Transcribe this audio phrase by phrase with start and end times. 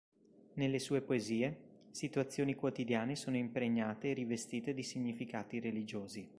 [0.55, 6.27] Nelle sue poesie, situazioni quotidiane sono impregnate e rivestite di significati religiosi.